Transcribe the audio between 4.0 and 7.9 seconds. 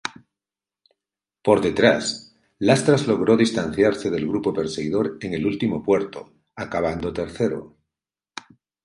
del grupo perseguidor en el último puerto acabando tercero.